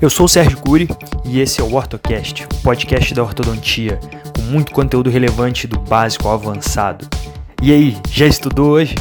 [0.00, 0.86] Eu sou o Sérgio Cury
[1.24, 3.98] e esse é o OrtoCast, o podcast da ortodontia,
[4.36, 7.08] com muito conteúdo relevante do básico ao avançado.
[7.60, 8.94] E aí, já estudou hoje?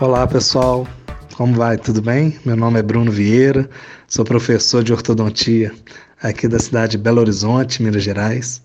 [0.00, 0.88] Olá pessoal,
[1.36, 1.78] como vai?
[1.78, 2.36] Tudo bem?
[2.44, 3.70] Meu nome é Bruno Vieira,
[4.08, 5.72] sou professor de ortodontia
[6.20, 8.60] aqui da cidade de Belo Horizonte, Minas Gerais.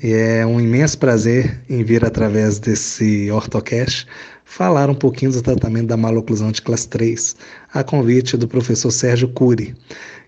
[0.00, 4.06] E é um imenso prazer em vir através desse OrtoCast
[4.50, 7.36] falar um pouquinho do tratamento da maloclusão de classe 3,
[7.72, 9.76] a convite do professor Sérgio Cury,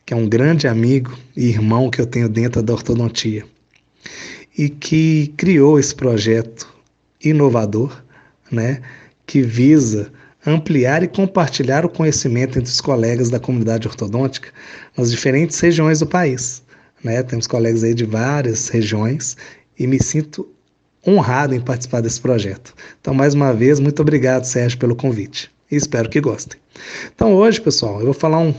[0.06, 3.44] que é um grande amigo e irmão que eu tenho dentro da ortodontia,
[4.56, 6.72] e que criou esse projeto
[7.22, 8.00] inovador,
[8.48, 8.80] né,
[9.26, 10.12] que visa
[10.46, 14.50] ampliar e compartilhar o conhecimento entre os colegas da comunidade ortodôntica
[14.96, 16.62] nas diferentes regiões do país.
[17.02, 17.24] Né?
[17.24, 19.36] Temos colegas aí de várias regiões
[19.76, 20.48] e me sinto
[21.06, 22.74] honrado em participar desse projeto.
[23.00, 25.50] Então, mais uma vez, muito obrigado, Sérgio, pelo convite.
[25.70, 26.60] E espero que gostem.
[27.14, 28.54] Então, hoje, pessoal, eu vou falar um,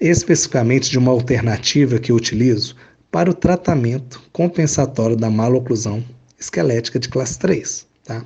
[0.00, 2.74] especificamente de uma alternativa que eu utilizo
[3.10, 6.04] para o tratamento compensatório da maloclusão
[6.38, 7.86] esquelética de classe 3.
[8.04, 8.24] Tá?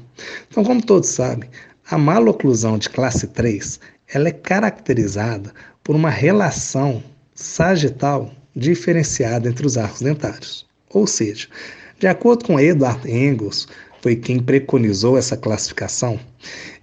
[0.48, 1.50] Então, como todos sabem,
[1.90, 3.80] a maloclusão de classe 3
[4.12, 5.52] ela é caracterizada
[5.84, 7.02] por uma relação
[7.34, 10.66] sagital diferenciada entre os arcos dentários.
[10.90, 11.48] Ou seja,
[11.98, 13.66] de acordo com Edward Engels,
[14.00, 16.18] foi quem preconizou essa classificação,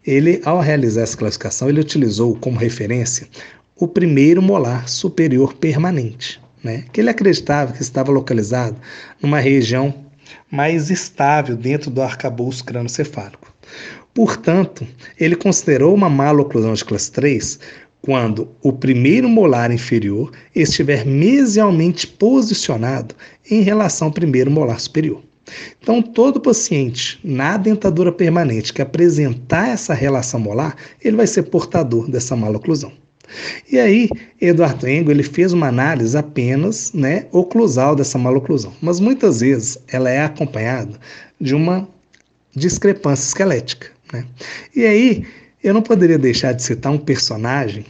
[0.06, 3.28] ele, ao realizar essa classificação, ele utilizou como referência
[3.76, 6.86] o primeiro molar superior permanente, né?
[6.92, 8.78] que ele acreditava que estava localizado
[9.22, 10.06] numa região
[10.52, 13.54] mais estável dentro do arcabouço cranocefálico.
[14.14, 14.88] Portanto,
[15.20, 17.60] ele considerou uma maloclusão de classe 3
[18.06, 23.16] quando o primeiro molar inferior estiver mesialmente posicionado
[23.50, 25.24] em relação ao primeiro molar superior.
[25.82, 32.08] Então, todo paciente na dentadura permanente que apresentar essa relação molar, ele vai ser portador
[32.08, 32.92] dessa maloclusão.
[33.72, 34.08] E aí,
[34.40, 40.12] Eduardo Engel ele fez uma análise apenas né, oclusal dessa maloclusão, mas muitas vezes ela
[40.12, 41.00] é acompanhada
[41.42, 41.90] de uma
[42.56, 43.88] discrepância esquelética.
[44.14, 44.24] Né?
[44.76, 45.26] E aí,
[45.64, 47.84] eu não poderia deixar de citar um personagem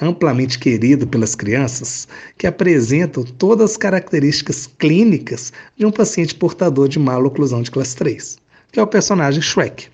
[0.00, 6.98] amplamente querido pelas crianças, que apresentam todas as características clínicas de um paciente portador de
[6.98, 8.38] maloclusão de classe 3,
[8.72, 9.88] que é o personagem Shrek.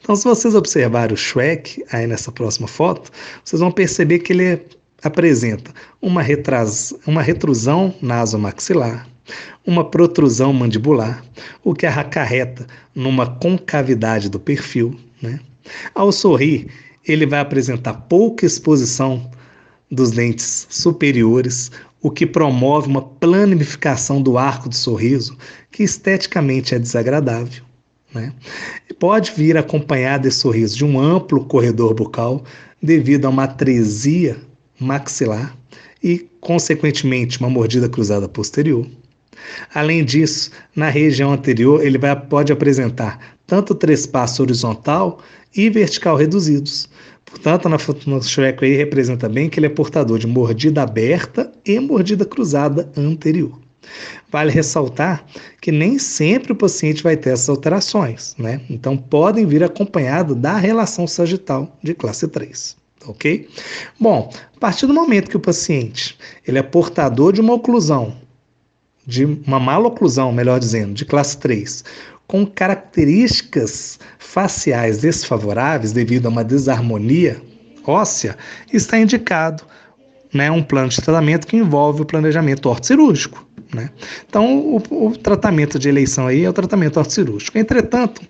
[0.00, 3.10] Então, se vocês observarem o Shrek aí nessa próxima foto,
[3.44, 4.60] vocês vão perceber que ele
[5.02, 5.72] apresenta
[6.02, 9.08] uma, retras, uma retrusão nasomaxilar,
[9.64, 11.24] uma protrusão mandibular,
[11.62, 14.98] o que acarreta numa concavidade do perfil.
[15.22, 15.38] Né?
[15.94, 16.68] Ao sorrir,
[17.06, 19.30] ele vai apresentar pouca exposição
[19.90, 21.70] dos dentes superiores,
[22.02, 25.36] o que promove uma planificação do arco do sorriso,
[25.70, 27.62] que esteticamente é desagradável.
[28.14, 28.32] Né?
[28.98, 32.44] Pode vir acompanhado desse sorriso de um amplo corredor bucal,
[32.82, 34.38] devido a uma atresia
[34.78, 35.54] maxilar
[36.02, 38.86] e, consequentemente, uma mordida cruzada posterior.
[39.74, 45.18] Além disso, na região anterior, ele vai, pode apresentar tanto trespasso horizontal
[45.56, 46.88] e vertical reduzidos.
[47.24, 47.78] Portanto, na
[48.20, 53.58] Shrek aí representa bem que ele é portador de mordida aberta e mordida cruzada anterior.
[54.30, 55.26] Vale ressaltar
[55.60, 58.60] que nem sempre o paciente vai ter essas alterações, né?
[58.70, 63.48] Então podem vir acompanhado da relação sagital de classe 3, ok?
[63.98, 66.16] Bom, a partir do momento que o paciente
[66.46, 68.14] ele é portador de uma oclusão,
[69.04, 71.82] de uma maloclusão, melhor dizendo, de classe 3,
[72.30, 77.42] com características faciais desfavoráveis devido a uma desarmonia
[77.84, 78.38] óssea,
[78.72, 79.64] está indicado
[80.32, 83.44] né, um plano de tratamento que envolve o planejamento ortocirúrgico.
[83.74, 83.90] Né?
[84.28, 87.58] Então, o, o, tratamento de eleição aí é o tratamento ortocirúrgico.
[87.58, 88.22] Entretanto,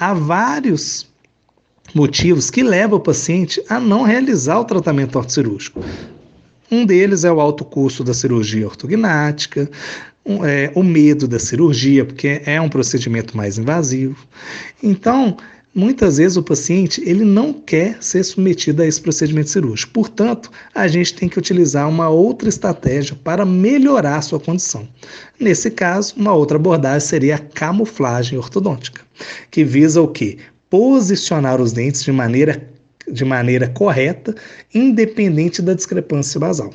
[0.00, 1.06] há vários
[1.94, 5.78] motivos que levam o paciente a não realizar o tratamento ortocirúrgico.
[6.70, 9.70] Um deles é o alto custo da cirurgia ortognática,
[10.24, 14.16] um, é, o medo da cirurgia, porque é um procedimento mais invasivo.
[14.82, 15.36] Então,
[15.74, 19.92] muitas vezes o paciente ele não quer ser submetido a esse procedimento cirúrgico.
[19.92, 24.88] Portanto, a gente tem que utilizar uma outra estratégia para melhorar a sua condição.
[25.40, 29.02] Nesse caso, uma outra abordagem seria a camuflagem ortodôntica,
[29.50, 30.38] que visa o quê?
[30.70, 32.62] Posicionar os dentes de maneira,
[33.10, 34.34] de maneira correta,
[34.72, 36.72] independente da discrepância basal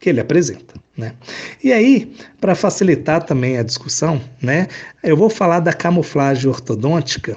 [0.00, 0.74] que ele apresenta.
[0.96, 1.14] Né?
[1.62, 4.68] E aí, para facilitar também a discussão, né,
[5.02, 7.36] eu vou falar da camuflagem ortodôntica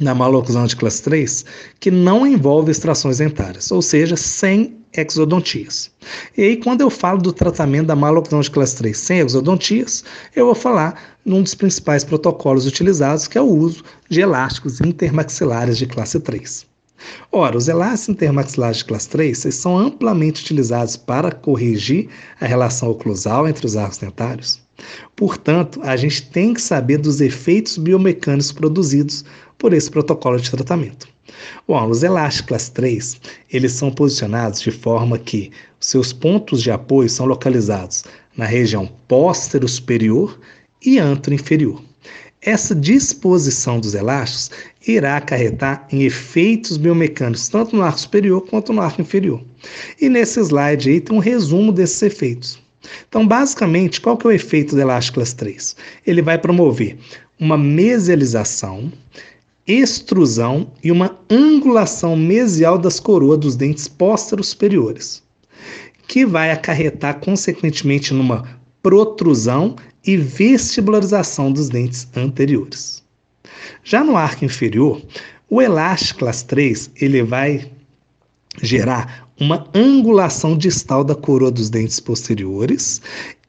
[0.00, 1.44] na maloclusão de classe 3,
[1.80, 5.90] que não envolve extrações dentárias, ou seja, sem exodontias.
[6.36, 10.04] E aí, quando eu falo do tratamento da maloclusão de classe 3 sem exodontias,
[10.34, 15.76] eu vou falar num dos principais protocolos utilizados, que é o uso de elásticos intermaxilares
[15.76, 16.67] de classe 3.
[17.30, 22.08] Ora, os elásticos intermaxilares de classe 3 são amplamente utilizados para corrigir
[22.40, 24.60] a relação oclusal entre os arcos dentários.
[25.16, 29.24] Portanto, a gente tem que saber dos efeitos biomecânicos produzidos
[29.56, 31.08] por esse protocolo de tratamento.
[31.66, 33.20] Bom, os elásticos classe 3,
[33.52, 38.04] eles são posicionados de forma que seus pontos de apoio são localizados
[38.36, 40.38] na região póstero superior
[40.84, 41.87] e antero inferior.
[42.40, 44.50] Essa disposição dos elásticos
[44.86, 49.42] irá acarretar em efeitos biomecânicos, tanto no arco superior quanto no arco inferior.
[50.00, 52.58] E nesse slide aí tem um resumo desses efeitos.
[53.08, 55.76] Então, basicamente, qual que é o efeito do elástico classe 3?
[56.06, 56.96] Ele vai promover
[57.40, 58.92] uma mesialização,
[59.66, 65.22] extrusão e uma angulação mesial das coroas dos dentes pósteros superiores,
[66.06, 69.76] que vai acarretar, consequentemente, numa protrusão
[70.06, 73.02] e vestibularização dos dentes anteriores.
[73.84, 75.02] Já no arco inferior,
[75.48, 77.70] o elástico classe 3 ele vai
[78.62, 83.00] gerar uma angulação distal da coroa dos dentes posteriores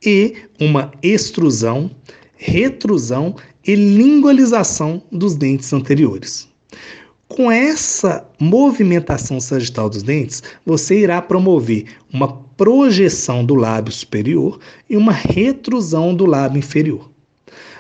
[0.06, 1.92] e uma extrusão,
[2.38, 3.36] retrusão
[3.66, 6.48] e lingualização dos dentes anteriores.
[7.30, 12.28] Com essa movimentação sagital dos dentes, você irá promover uma
[12.58, 14.60] projeção do lábio superior
[14.90, 17.08] e uma retrusão do lábio inferior.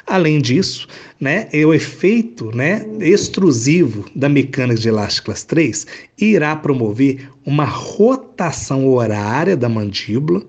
[0.05, 0.87] Além disso,
[1.19, 5.87] né, é o efeito né, extrusivo da mecânica de elástico classe 3
[6.17, 10.43] irá promover uma rotação horária da mandíbula,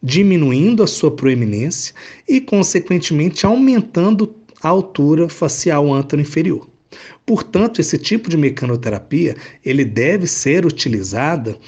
[0.00, 1.92] diminuindo a sua proeminência
[2.26, 4.32] e, consequentemente, aumentando
[4.62, 6.77] a altura facial antero-inferior.
[7.28, 11.58] Portanto, esse tipo de mecanoterapia ele deve ser utilizada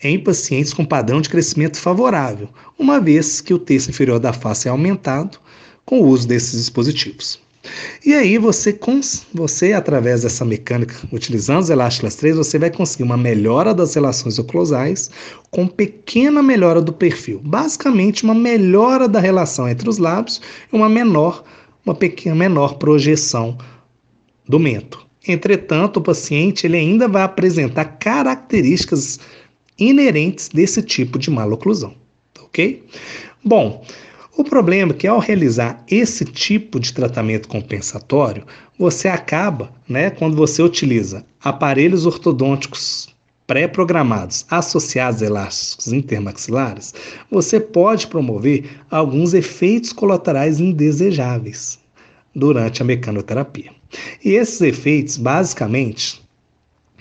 [0.00, 2.48] em pacientes com padrão de crescimento favorável,
[2.78, 5.40] uma vez que o terço inferior da face é aumentado
[5.84, 7.40] com o uso desses dispositivos.
[8.06, 8.78] E aí você,
[9.34, 14.38] você através dessa mecânica, utilizando os elásticos 3, você vai conseguir uma melhora das relações
[14.38, 15.10] oclusais
[15.50, 17.40] com pequena melhora do perfil.
[17.44, 20.40] Basicamente uma melhora da relação entre os lábios
[20.72, 21.42] e uma menor,
[21.84, 23.58] uma pequena menor projeção
[24.48, 25.07] do mento.
[25.28, 29.20] Entretanto, o paciente ele ainda vai apresentar características
[29.78, 31.94] inerentes desse tipo de maloclusão,
[32.42, 32.82] ok?
[33.44, 33.84] Bom,
[34.36, 38.44] o problema é que ao realizar esse tipo de tratamento compensatório,
[38.78, 43.08] você acaba, né, quando você utiliza aparelhos ortodônticos
[43.46, 46.94] pré-programados associados a elásticos intermaxilares,
[47.30, 51.77] você pode promover alguns efeitos colaterais indesejáveis
[52.38, 53.70] durante a mecanoterapia.
[54.24, 56.22] E esses efeitos, basicamente,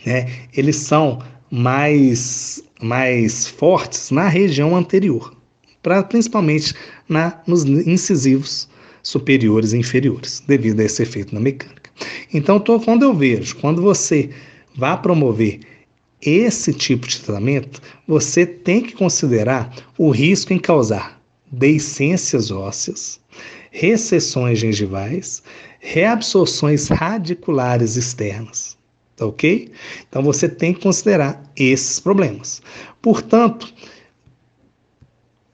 [0.06, 1.20] né, eles são
[1.52, 5.34] mais mais fortes na região anterior,
[5.82, 6.76] pra, principalmente
[7.10, 8.70] na, nos incisivos
[9.02, 11.90] superiores e inferiores, devido a esse efeito na mecânica.
[12.32, 14.30] Então, tô, quando eu vejo, quando você
[14.76, 15.62] vai promover
[16.22, 21.20] esse tipo de tratamento, você tem que considerar o risco em causar
[21.52, 23.20] deiscências ósseas,
[23.78, 25.44] recessões gengivais,
[25.80, 28.76] reabsorções radiculares externas.
[29.16, 29.72] Tá ok?
[30.10, 32.62] Então você tem que considerar esses problemas.
[33.02, 33.72] Portanto,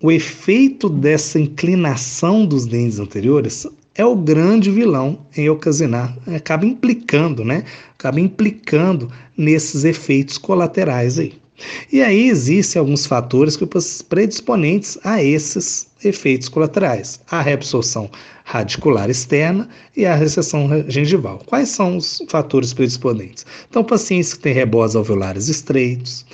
[0.01, 7.43] o efeito dessa inclinação dos dentes anteriores é o grande vilão em ocasionar, acaba implicando,
[7.45, 7.63] né?
[7.97, 11.42] Acaba implicando nesses efeitos colaterais aí.
[11.91, 13.67] E aí existem alguns fatores que
[14.09, 18.09] predisponentes a esses efeitos colaterais: a reabsorção
[18.43, 21.41] radicular externa e a recessão gengival.
[21.45, 23.45] Quais são os fatores predisponentes?
[23.69, 26.25] Então, pacientes que têm rebós alveolares estreitos,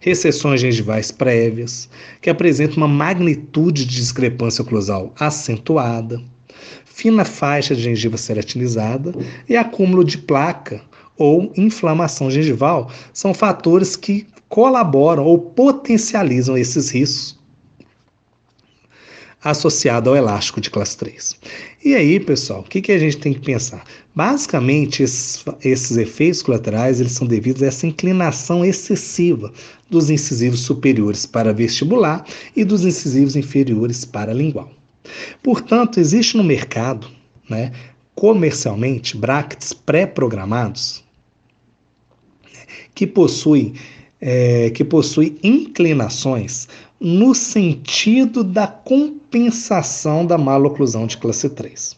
[0.00, 1.88] recessões gengivais prévias,
[2.20, 6.22] que apresentam uma magnitude de discrepância oclusal acentuada,
[6.84, 9.12] fina faixa de gengiva ceratinizada
[9.48, 10.80] e acúmulo de placa
[11.18, 17.36] ou inflamação gengival são fatores que colaboram ou potencializam esses riscos
[19.42, 21.38] associado ao elástico de classe 3.
[21.84, 23.84] E aí, pessoal, o que, que a gente tem que pensar?
[24.14, 29.52] Basicamente, esses, esses efeitos colaterais eles são devidos a essa inclinação excessiva
[29.88, 32.26] dos incisivos superiores para vestibular
[32.56, 34.72] e dos incisivos inferiores para lingual.
[35.44, 37.08] Portanto, existe no mercado,
[37.48, 37.70] né,
[38.16, 41.04] comercialmente, brackets pré-programados
[42.42, 43.74] né, que possuem
[44.20, 46.68] é, que possui inclinações
[47.00, 51.96] no sentido da compensação da maloclusão de classe 3.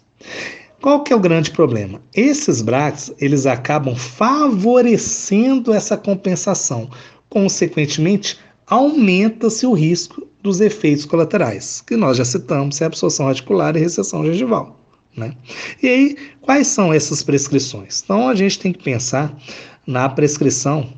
[0.80, 2.00] Qual que é o grande problema?
[2.14, 6.88] Esses brackets, eles acabam favorecendo essa compensação.
[7.28, 13.80] Consequentemente, aumenta-se o risco dos efeitos colaterais, que nós já citamos, é absorção radicular e
[13.80, 14.78] recessão gengival.
[15.16, 15.34] Né?
[15.82, 18.02] E aí, quais são essas prescrições?
[18.04, 19.36] Então, a gente tem que pensar
[19.84, 20.88] na prescrição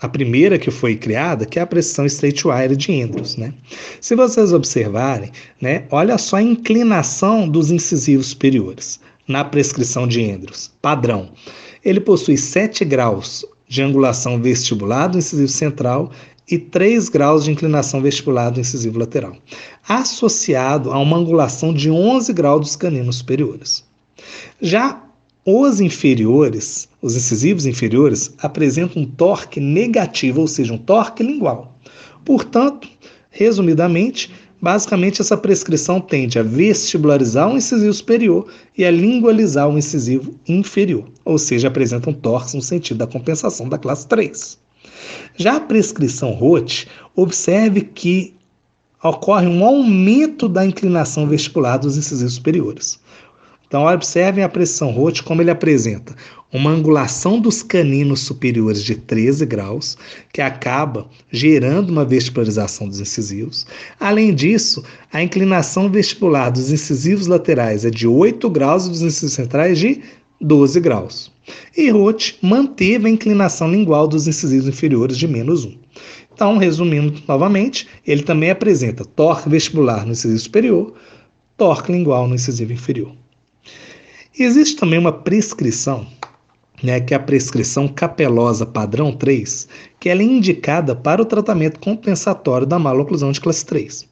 [0.00, 3.36] a primeira que foi criada, que é a pressão Straight-Wire de Andrews.
[3.36, 3.54] Né?
[4.00, 10.70] Se vocês observarem, né, olha só a inclinação dos incisivos superiores na prescrição de Andrews,
[10.80, 11.30] padrão.
[11.84, 16.12] Ele possui 7 graus de angulação vestibular do incisivo central
[16.48, 19.36] e 3 graus de inclinação vestibular do incisivo lateral,
[19.88, 23.84] associado a uma angulação de 11 graus dos caninos superiores.
[24.60, 25.02] Já
[25.44, 31.78] os inferiores, os incisivos inferiores, apresentam um torque negativo, ou seja, um torque lingual.
[32.24, 32.88] Portanto,
[33.30, 40.34] resumidamente, basicamente essa prescrição tende a vestibularizar o incisivo superior e a lingualizar o incisivo
[40.48, 44.58] inferior, ou seja, apresentam torques no sentido da compensação da classe 3.
[45.36, 48.34] Já a prescrição Roth, observe que
[49.00, 52.98] ocorre um aumento da inclinação vestibular dos incisivos superiores.
[53.66, 56.14] Então, observem a pressão Roth como ele apresenta
[56.52, 59.98] uma angulação dos caninos superiores de 13 graus,
[60.32, 63.66] que acaba gerando uma vestibularização dos incisivos.
[63.98, 64.82] Além disso,
[65.12, 70.00] a inclinação vestibular dos incisivos laterais é de 8 graus e dos incisivos centrais de
[70.40, 71.32] 12 graus.
[71.76, 75.76] E Roth manteve a inclinação lingual dos incisivos inferiores de menos 1.
[76.32, 80.94] Então, resumindo novamente, ele também apresenta torque vestibular no incisivo superior,
[81.56, 83.12] torque lingual no incisivo inferior.
[84.38, 86.06] Existe também uma prescrição,
[86.82, 89.66] né, que é a prescrição capelosa padrão 3,
[89.98, 94.06] que ela é indicada para o tratamento compensatório da maloclusão de classe 3.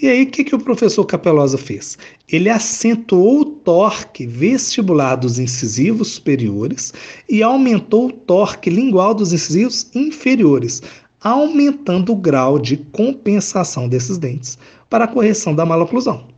[0.00, 1.98] E aí, o que, que o professor Capelosa fez?
[2.28, 6.92] Ele acentuou o torque vestibular dos incisivos superiores
[7.28, 10.82] e aumentou o torque lingual dos incisivos inferiores,
[11.20, 14.56] aumentando o grau de compensação desses dentes
[14.88, 16.28] para a correção da maloclusão.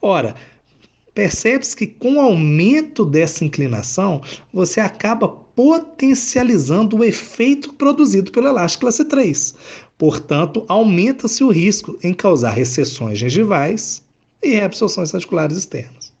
[0.00, 0.34] Ora,
[1.14, 4.20] percebe-se que com o aumento dessa inclinação,
[4.52, 9.54] você acaba potencializando o efeito produzido pelo elástico classe 3.
[9.96, 14.02] Portanto, aumenta-se o risco em causar recessões gengivais
[14.42, 16.12] e reabsorções articulares externas.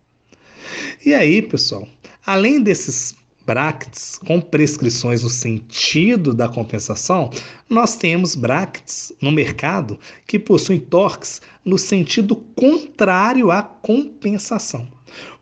[1.04, 1.86] E aí, pessoal,
[2.24, 7.30] além desses brackets com prescrições no sentido da compensação,
[7.68, 14.88] nós temos brackets no mercado que possuem torques no sentido contrário à compensação.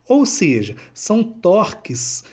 [0.07, 2.23] Ou seja, são torques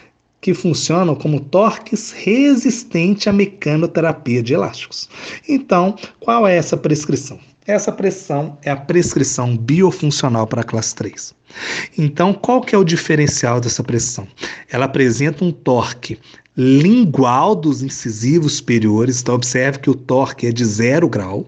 [0.41, 5.09] que funcionam como torques resistentes à mecanoterapia de elásticos.
[5.49, 7.39] Então, qual é essa prescrição?
[7.67, 11.35] Essa pressão é a prescrição biofuncional para a classe 3.
[11.97, 14.27] Então, qual que é o diferencial dessa pressão?
[14.71, 16.19] Ela apresenta um torque
[16.57, 21.47] lingual dos incisivos superiores, então observe que o torque é de zero grau,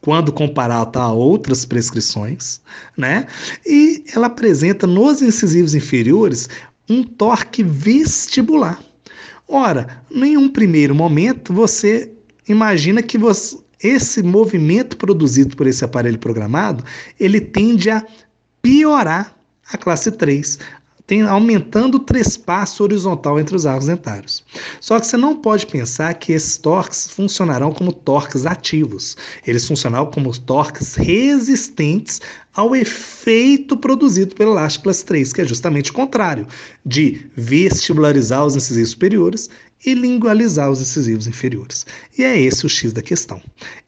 [0.00, 2.60] quando comparado a outras prescrições,
[2.96, 3.26] né?
[3.64, 6.48] E ela apresenta nos incisivos inferiores
[6.90, 8.82] um torque vestibular.
[9.48, 12.12] Ora, em um primeiro momento, você
[12.46, 16.82] imagina que você, esse movimento produzido por esse aparelho programado,
[17.20, 18.04] ele tende a
[18.62, 19.36] piorar
[19.70, 20.58] a classe 3,
[21.06, 24.42] tem, aumentando o trespasso horizontal entre os arcos dentários.
[24.80, 29.16] Só que você não pode pensar que esses torques funcionarão como torques ativos.
[29.46, 32.20] Eles funcionarão como torques resistentes
[32.54, 36.46] ao efeito produzido pelo elástico classe 3, que é justamente o contrário,
[36.86, 39.50] de vestibularizar os incisivos superiores
[39.84, 41.84] e lingualizar os incisivos inferiores.
[42.16, 43.42] E é esse o X da questão.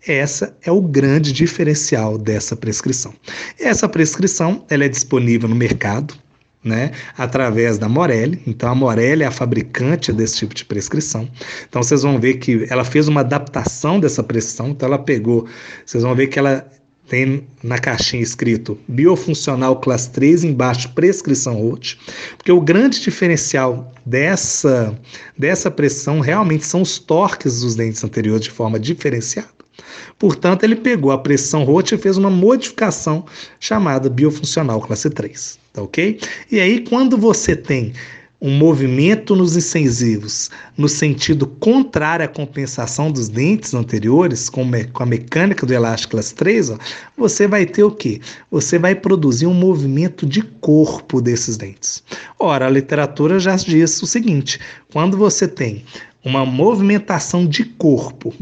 [0.06, 3.14] Essa é o grande diferencial dessa prescrição.
[3.58, 6.14] Essa prescrição ela é disponível no mercado,
[6.66, 8.42] né, através da Morelli.
[8.46, 11.28] Então, a Morelli é a fabricante desse tipo de prescrição.
[11.68, 14.70] Então, vocês vão ver que ela fez uma adaptação dessa prescrição.
[14.70, 15.46] Então, ela pegou,
[15.85, 16.68] vocês vão ver que ela
[17.08, 21.94] tem na caixinha escrito biofuncional classe 3, embaixo prescrição Roth,
[22.37, 24.99] porque o grande diferencial dessa,
[25.38, 29.56] dessa pressão realmente são os torques dos dentes anteriores de forma diferenciada.
[30.18, 33.25] Portanto, ele pegou a pressão Roth e fez uma modificação
[33.61, 36.18] chamada biofuncional classe 3, tá ok?
[36.50, 37.92] E aí, quando você tem
[38.40, 45.06] um movimento nos incisivos no sentido contrário à compensação dos dentes anteriores, com, com a
[45.06, 46.78] mecânica do elástico classe 3, ó,
[47.16, 48.21] você vai ter o quê?
[48.50, 52.02] Você vai produzir um movimento de corpo desses dentes.
[52.38, 54.59] Ora, a literatura já diz o seguinte:
[54.92, 55.85] quando você tem
[56.25, 58.35] uma movimentação de corpo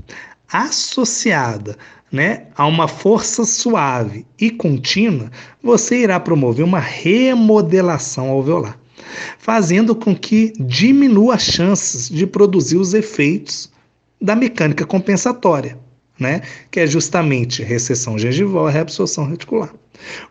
[0.53, 1.77] associada
[2.15, 8.79] né, a uma força suave e contínua, você irá promover uma remodelação alveolar,
[9.37, 13.69] fazendo com que diminua as chances de produzir os efeitos
[14.21, 15.77] da mecânica compensatória,
[16.17, 19.75] né, que é justamente recessão gengival e reabsorção reticular.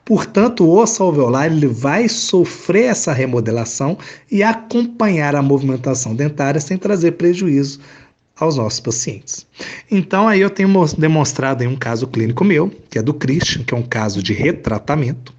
[0.05, 3.97] Portanto, o osso alveolar ele vai sofrer essa remodelação
[4.31, 7.81] e acompanhar a movimentação dentária sem trazer prejuízo
[8.39, 9.45] aos nossos pacientes.
[9.89, 13.73] Então, aí eu tenho demonstrado em um caso clínico meu, que é do Christian, que
[13.73, 15.33] é um caso de retratamento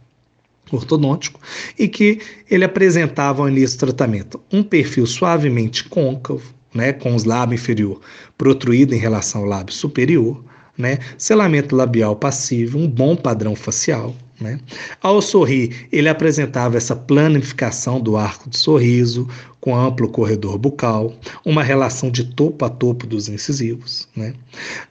[0.70, 1.40] ortodôntico,
[1.78, 2.20] e que
[2.50, 8.00] ele apresentava ao início do tratamento um perfil suavemente côncavo, né, com os lábios inferior
[8.36, 10.42] protruído em relação ao lábio superior,
[10.76, 14.58] né, selamento labial passivo, um bom padrão facial, né?
[15.00, 19.28] Ao sorrir, ele apresentava essa planificação do arco de sorriso,
[19.60, 21.14] com amplo corredor bucal,
[21.44, 24.08] uma relação de topo a topo dos incisivos.
[24.14, 24.34] Né?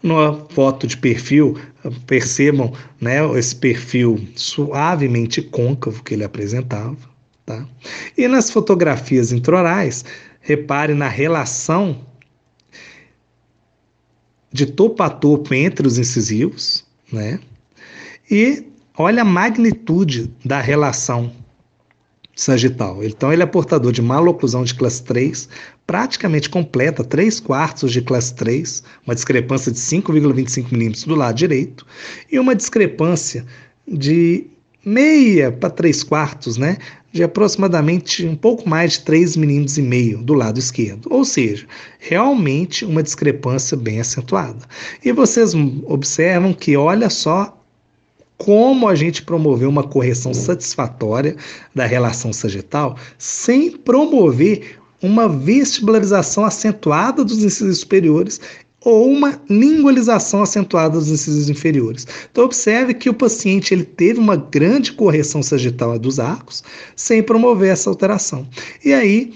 [0.01, 1.57] Na foto de perfil,
[2.07, 6.97] percebam né, esse perfil suavemente côncavo que ele apresentava.
[7.45, 7.67] Tá?
[8.17, 10.03] E nas fotografias intraorais,
[10.41, 11.99] repare na relação
[14.53, 17.39] de topo a topo entre os incisivos, né?
[18.31, 21.31] E Olha a magnitude da relação
[22.35, 23.03] sagital.
[23.03, 25.49] Então, ele é portador de maloclusão de classe 3,
[25.87, 31.87] praticamente completa, 3 quartos de classe 3, uma discrepância de 5,25 milímetros do lado direito,
[32.31, 33.45] e uma discrepância
[33.87, 34.45] de
[34.85, 36.77] meia para 3 quartos, né?
[37.11, 41.07] De aproximadamente um pouco mais de 3 milímetros e meio do lado esquerdo.
[41.11, 41.65] Ou seja,
[41.99, 44.65] realmente uma discrepância bem acentuada.
[45.03, 45.53] E vocês
[45.85, 47.57] observam que, olha só
[48.37, 51.35] como a gente promover uma correção satisfatória
[51.73, 58.41] da relação sagital sem promover uma vestibularização acentuada dos incisivos superiores
[58.83, 62.07] ou uma lingualização acentuada dos incisivos inferiores.
[62.31, 66.63] Então observe que o paciente ele teve uma grande correção sagital dos arcos
[66.95, 68.47] sem promover essa alteração.
[68.83, 69.33] E aí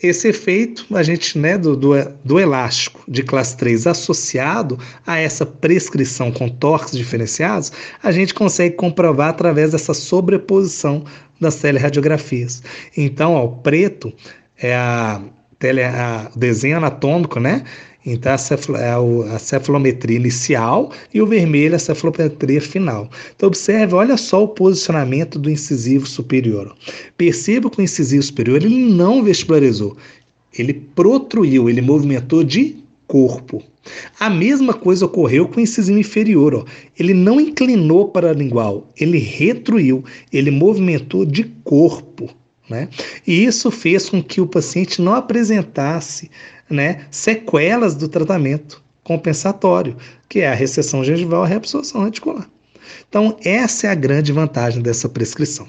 [0.00, 1.90] esse efeito a gente né, do, do,
[2.24, 8.76] do, elástico de classe 3 associado a essa prescrição com torques diferenciados, a gente consegue
[8.76, 11.04] comprovar através dessa sobreposição
[11.40, 12.62] das telerradiografias.
[12.96, 14.12] Então, ó, o preto
[14.56, 15.20] é a,
[15.58, 17.64] tele, a, desenho anatômico, né?
[18.12, 23.10] Então, é a cefalometria inicial e o vermelho a cefalometria final.
[23.34, 26.74] Então, observe, olha só o posicionamento do incisivo superior.
[27.16, 29.96] Perceba que o incisivo superior ele não vestibularizou,
[30.58, 33.62] ele protruiu, ele movimentou de corpo.
[34.20, 36.54] A mesma coisa ocorreu com o incisivo inferior.
[36.54, 36.64] Ó.
[36.98, 42.28] Ele não inclinou para a lingual, ele retruiu, ele movimentou de corpo.
[42.68, 42.88] Né?
[43.26, 46.30] E isso fez com que o paciente não apresentasse
[46.68, 49.96] né, sequelas do tratamento compensatório,
[50.28, 52.48] que é a recessão gengival e a reabsorção reticular.
[53.08, 55.66] Então, essa é a grande vantagem dessa prescrição.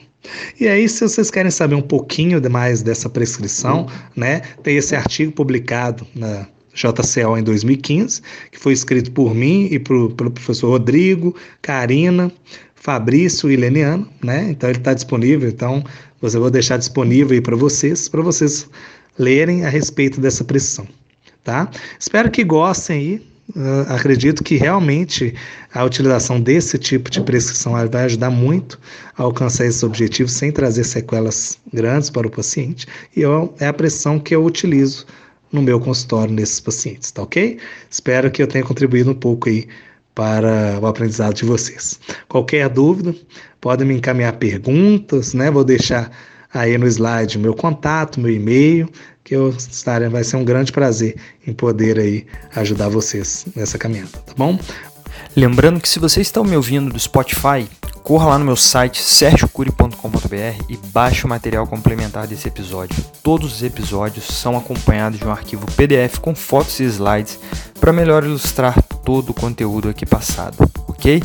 [0.60, 5.32] E aí, se vocês querem saber um pouquinho mais dessa prescrição, né, tem esse artigo
[5.32, 11.36] publicado na JCO em 2015, que foi escrito por mim e pro, pelo professor Rodrigo,
[11.62, 12.32] Karina,
[12.76, 14.48] Fabrício e Leniano, né?
[14.50, 15.84] Então ele está disponível, então
[16.22, 18.68] eu vou deixar disponível aí para vocês, para vocês
[19.18, 20.88] lerem a respeito dessa pressão,
[21.44, 21.70] tá?
[22.00, 23.30] Espero que gostem aí.
[23.56, 25.34] Uh, acredito que realmente
[25.74, 28.80] a utilização desse tipo de prescrição vai ajudar muito
[29.18, 32.86] a alcançar esse objetivo sem trazer sequelas grandes para o paciente.
[33.16, 35.08] E eu, é a pressão que eu utilizo
[35.52, 37.58] no meu consultório nesses pacientes, tá ok?
[37.90, 39.68] Espero que eu tenha contribuído um pouco aí
[40.20, 41.98] para o aprendizado de vocês.
[42.28, 43.16] Qualquer dúvida,
[43.62, 45.50] podem me encaminhar perguntas, né?
[45.50, 46.12] Vou deixar
[46.54, 48.90] aí no slide meu contato, meu e-mail,
[49.24, 51.16] que eu estarei, vai ser um grande prazer
[51.48, 54.60] em poder aí ajudar vocês nessa caminhada, tá bom?
[55.38, 57.66] Lembrando que se você está me ouvindo do Spotify,
[58.04, 62.98] corra lá no meu site sergiocuri.com.br e baixe o material complementar desse episódio.
[63.24, 67.40] Todos os episódios são acompanhados de um arquivo PDF com fotos e slides
[67.80, 70.56] para melhor ilustrar todo o conteúdo aqui passado,
[70.88, 71.20] ok?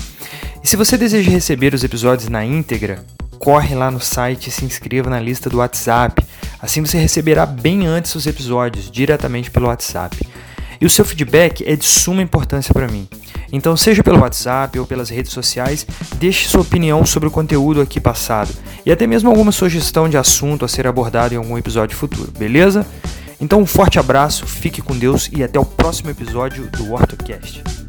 [0.62, 3.04] E se você deseja receber os episódios na íntegra,
[3.38, 6.24] corre lá no site e se inscreva na lista do WhatsApp.
[6.62, 10.16] Assim você receberá bem antes os episódios, diretamente pelo WhatsApp.
[10.80, 13.06] E o seu feedback é de suma importância para mim.
[13.52, 18.00] Então, seja pelo WhatsApp ou pelas redes sociais, deixe sua opinião sobre o conteúdo aqui
[18.00, 18.50] passado
[18.86, 22.86] e até mesmo alguma sugestão de assunto a ser abordado em algum episódio futuro, beleza?
[23.44, 27.83] Então, um forte abraço, fique com Deus e até o próximo episódio do OrtoCast.